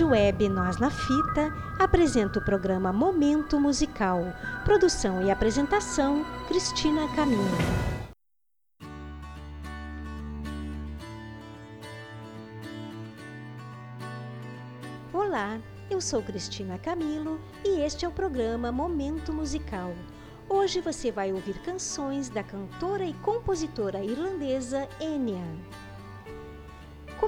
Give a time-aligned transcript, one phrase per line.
[0.00, 4.32] Rádio Web Nós na Fita apresenta o programa Momento Musical.
[4.64, 7.44] Produção e apresentação: Cristina Caminho.
[15.12, 15.60] Olá,
[15.90, 19.92] eu sou Cristina Camilo e este é o programa Momento Musical.
[20.48, 25.44] Hoje você vai ouvir canções da cantora e compositora irlandesa Enya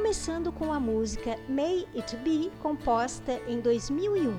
[0.02, 4.34] começando com a música May It Be, composta em 2001.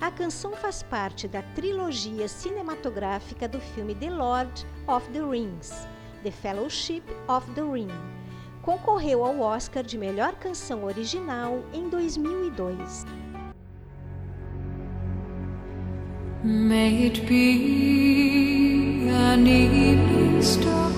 [0.00, 5.88] A canção faz parte da trilogia cinematográfica do filme The Lord of the Rings,
[6.22, 7.88] The Fellowship of the Ring.
[8.62, 13.04] Concorreu ao Oscar de melhor canção original em 2002.
[16.44, 20.92] May it be an evening star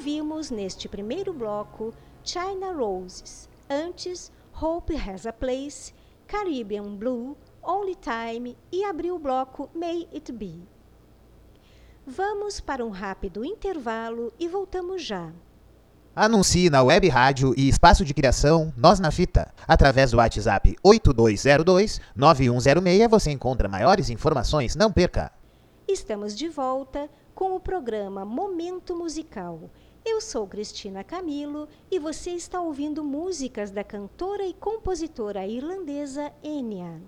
[0.00, 1.92] Ouvimos neste primeiro bloco
[2.24, 5.92] China Roses, antes Hope Has a Place,
[6.26, 10.66] Caribbean Blue, Only Time e abriu o bloco May It Be.
[12.06, 15.30] Vamos para um rápido intervalo e voltamos já.
[16.16, 19.52] Anuncie na web rádio e espaço de criação Nós na Fita.
[19.68, 24.74] Através do WhatsApp 8202-9106 você encontra maiores informações.
[24.74, 25.30] Não perca!
[25.86, 29.68] Estamos de volta com o programa Momento Musical.
[30.04, 37.02] Eu sou Cristina Camilo e você está ouvindo músicas da cantora e compositora irlandesa Enya.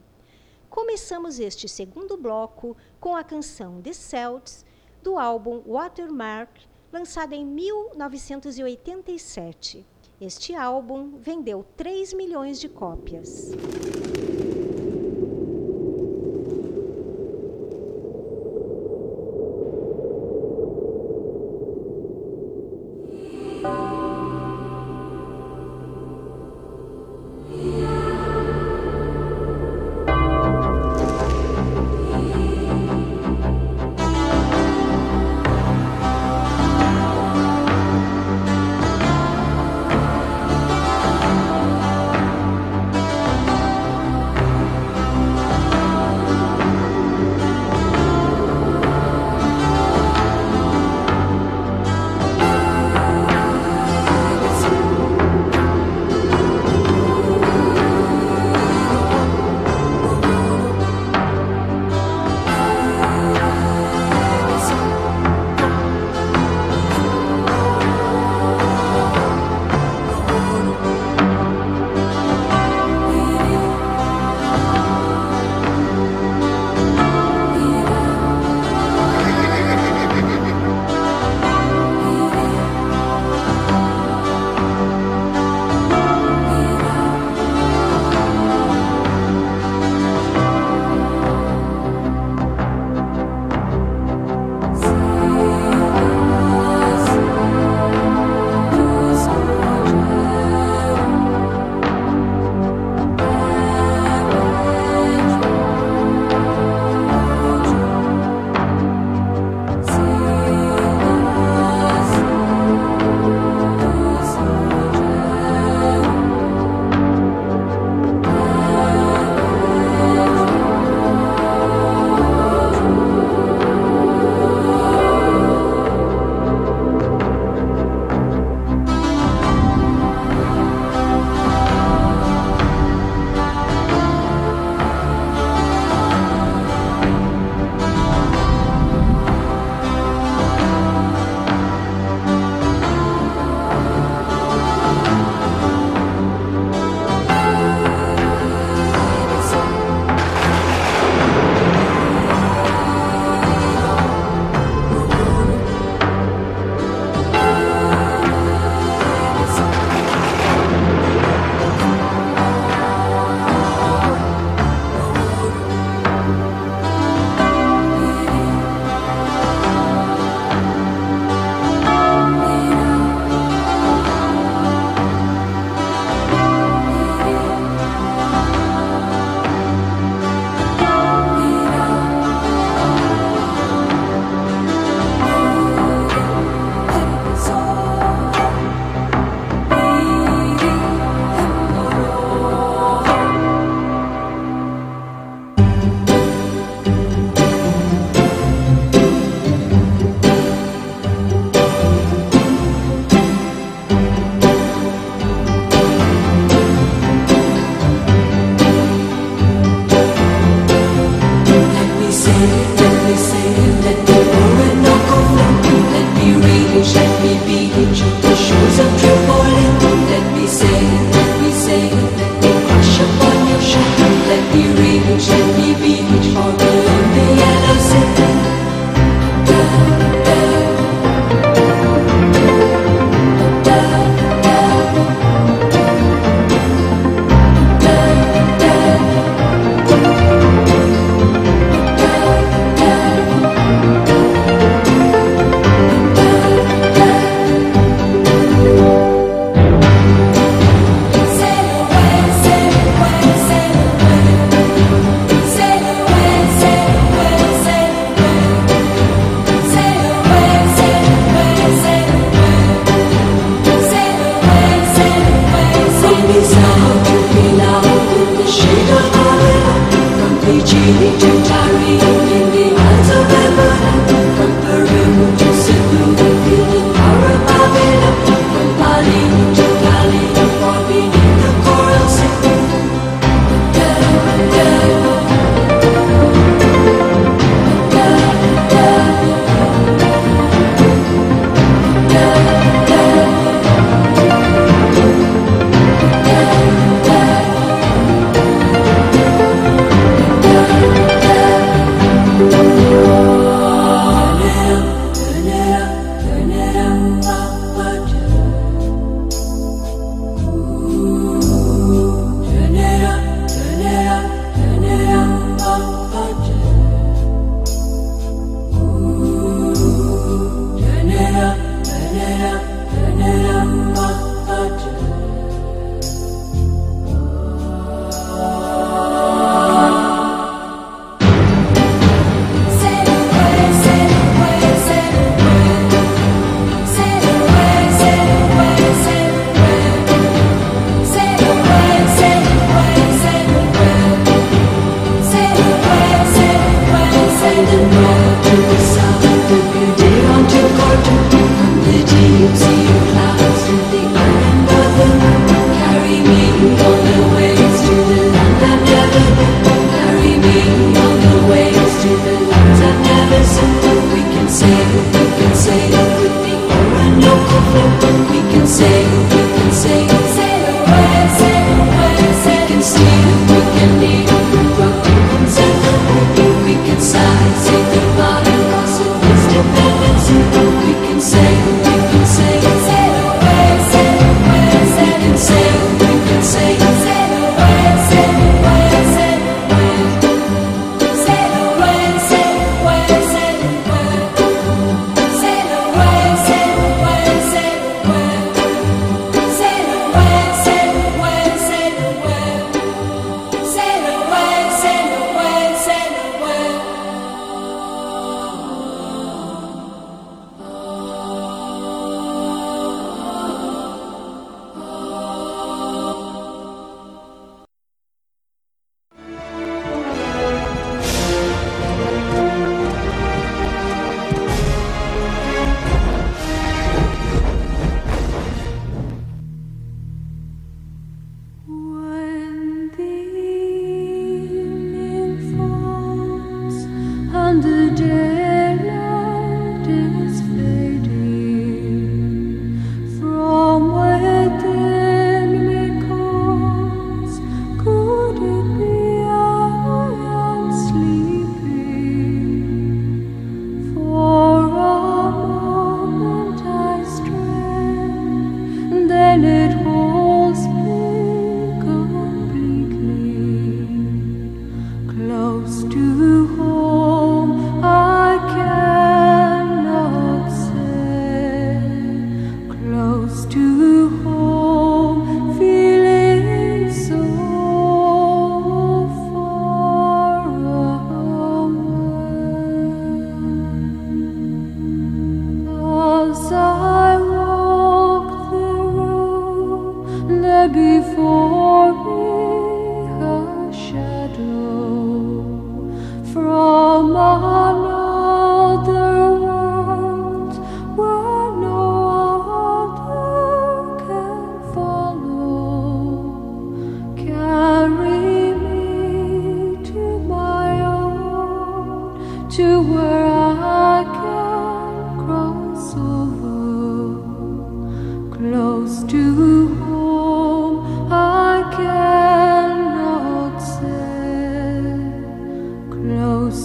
[0.69, 4.67] Começamos este segundo bloco com a canção The Celts
[5.03, 6.61] do álbum Watermark
[6.93, 9.87] lançada em 1987.
[10.21, 13.53] Este álbum vendeu 3 milhões de cópias.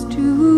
[0.09, 0.56] To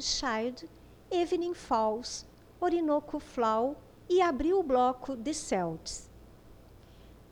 [0.00, 0.68] Child,
[1.10, 2.26] Evening Falls,
[2.60, 3.76] Orinoco Flow
[4.08, 6.10] e abriu o bloco The Celts.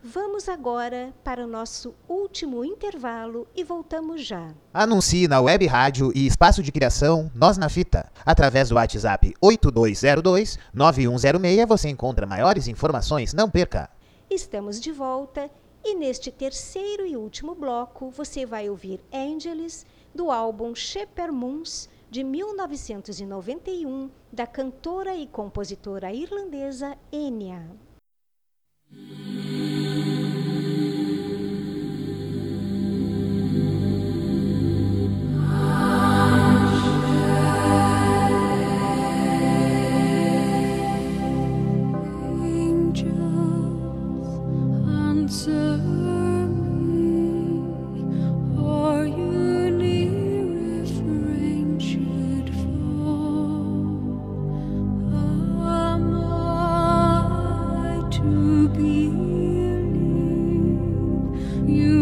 [0.02, 4.54] Vamos agora para o nosso último intervalo e voltamos já.
[4.72, 8.08] Anuncie na web rádio e espaço de criação Nós na Fita.
[8.24, 13.34] Através do WhatsApp 8202-9106 você encontra maiores informações.
[13.34, 13.90] Não perca!
[14.30, 15.50] Estamos de volta
[15.84, 22.24] e neste terceiro e último bloco você vai ouvir Angeles do álbum Shepherd Moons de
[22.24, 27.68] 1991 da cantora e compositora irlandesa Enya.
[61.68, 61.97] You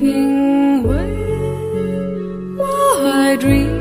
[0.00, 3.79] walking with I dream.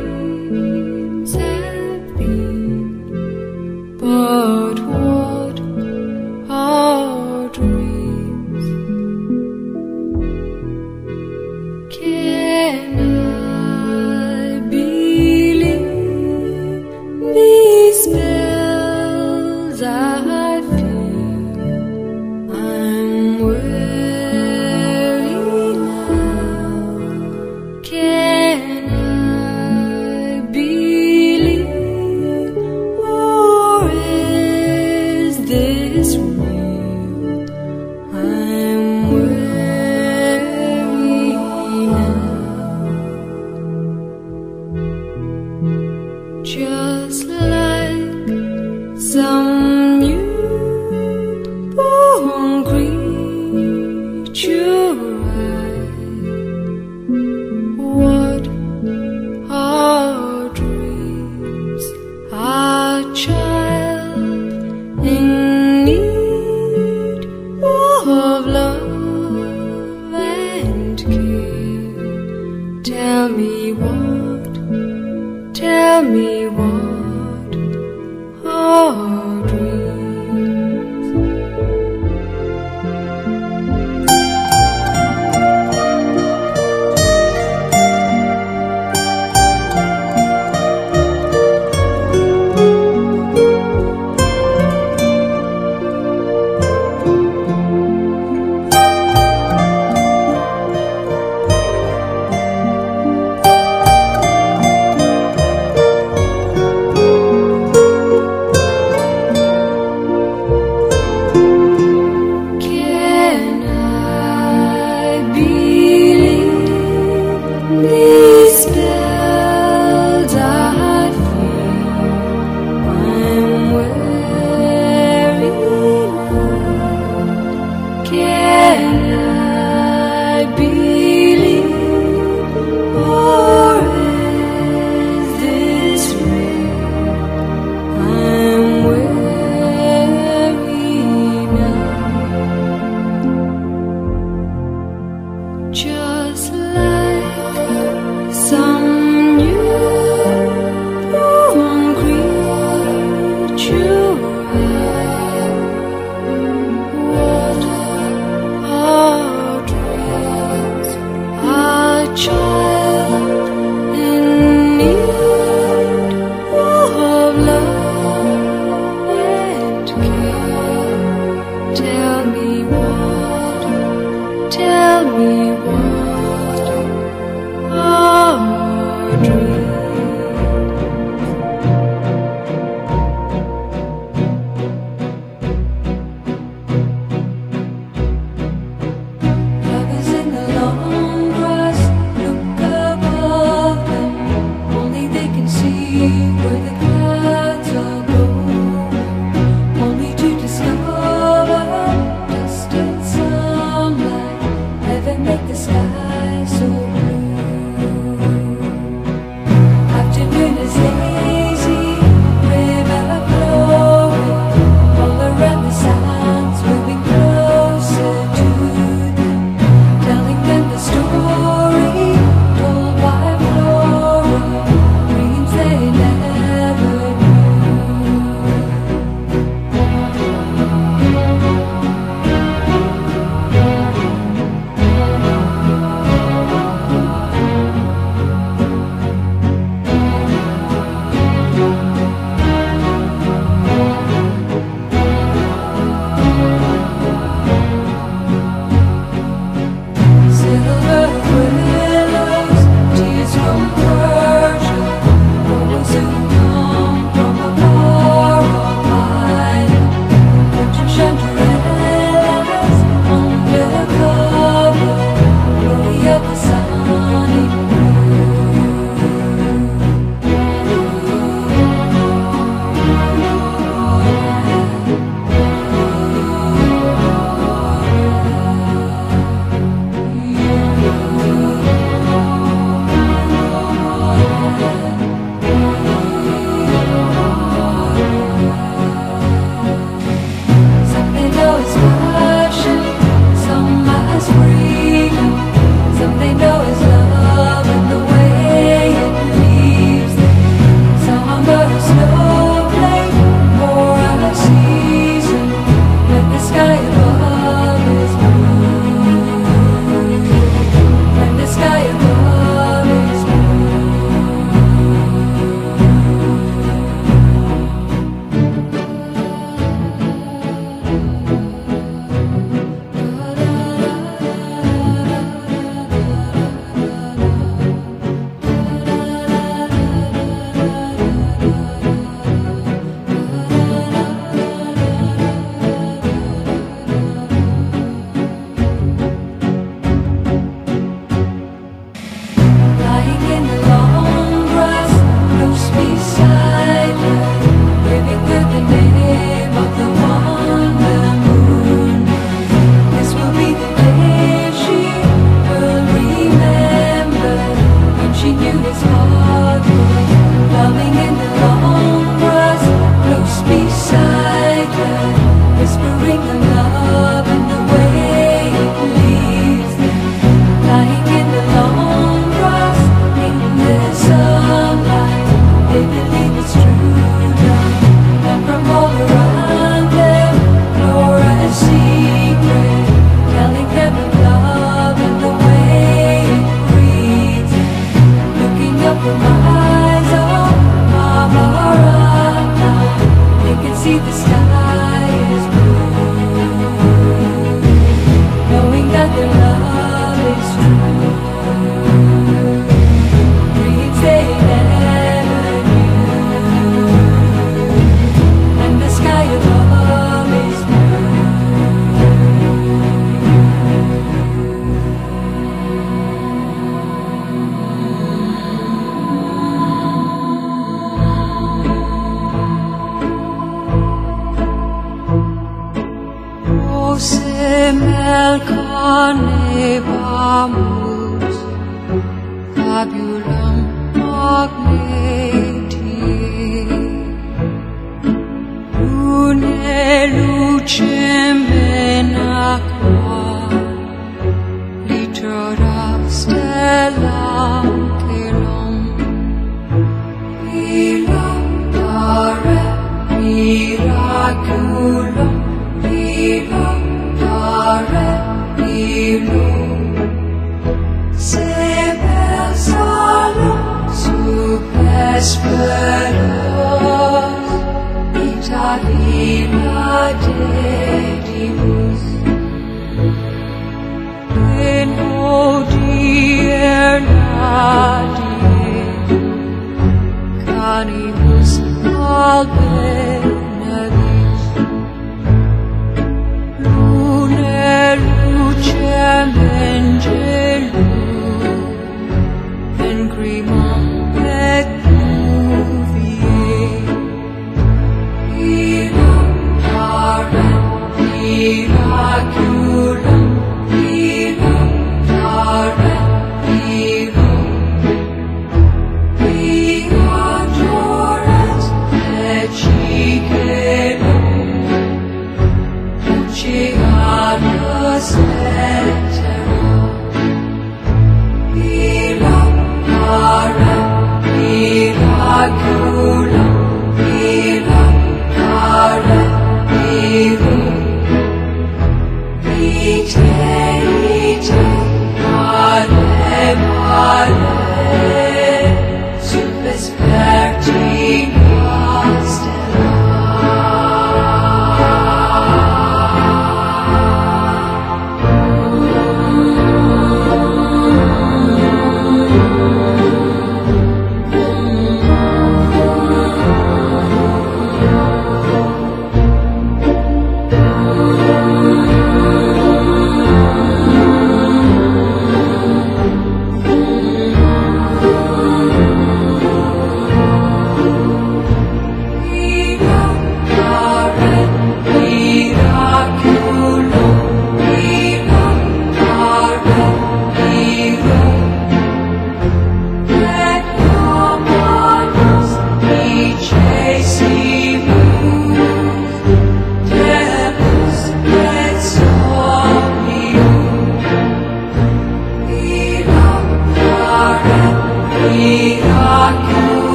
[465.66, 465.89] love.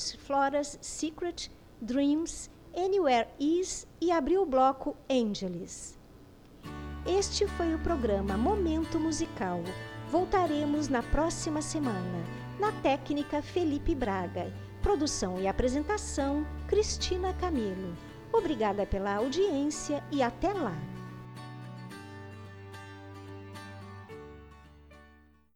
[0.00, 5.98] Flora's Secret, Dreams, Anywhere Is e abriu o bloco Angeles.
[7.06, 9.60] Este foi o programa Momento Musical.
[10.10, 12.24] Voltaremos na próxima semana.
[12.58, 14.52] Na técnica Felipe Braga.
[14.82, 17.96] Produção e apresentação Cristina Camilo.
[18.32, 20.76] Obrigada pela audiência e até lá.